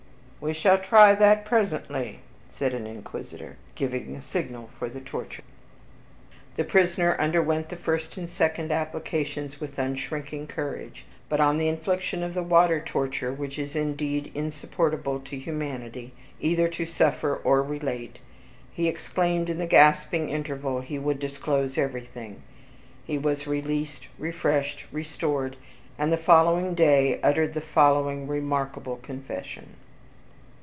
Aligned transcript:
"We 0.43 0.53
shall 0.53 0.79
try 0.79 1.13
that 1.13 1.45
presently," 1.45 2.21
said 2.49 2.73
an 2.73 2.87
Inquisitor, 2.87 3.57
giving 3.75 4.15
a 4.15 4.23
signal 4.23 4.71
for 4.79 4.89
the 4.89 4.99
torture...... 4.99 5.43
The 6.55 6.63
prisoner 6.63 7.15
underwent 7.19 7.69
the 7.69 7.75
first 7.75 8.17
and 8.17 8.27
second 8.27 8.71
applications 8.71 9.61
with 9.61 9.77
unshrinking 9.77 10.47
courage, 10.47 11.05
but 11.29 11.39
on 11.39 11.59
the 11.59 11.67
infliction 11.67 12.23
of 12.23 12.33
the 12.33 12.41
water 12.41 12.81
torture, 12.83 13.31
which 13.31 13.59
is 13.59 13.75
indeed 13.75 14.31
insupportable 14.33 15.19
to 15.25 15.37
humanity, 15.37 16.11
either 16.39 16.67
to 16.69 16.87
suffer 16.87 17.35
or 17.35 17.61
relate, 17.61 18.17
he 18.73 18.87
exclaimed 18.87 19.47
in 19.47 19.59
the 19.59 19.67
gasping 19.67 20.29
interval, 20.31 20.81
he 20.81 20.97
would 20.97 21.19
disclose 21.19 21.77
everything. 21.77 22.41
He 23.05 23.19
was 23.19 23.45
released, 23.45 24.07
refreshed, 24.17 24.85
restored, 24.91 25.55
and 25.99 26.11
the 26.11 26.17
following 26.17 26.73
day 26.73 27.21
uttered 27.21 27.53
the 27.53 27.61
following 27.61 28.25
remarkable 28.27 28.95
confession. 29.03 29.73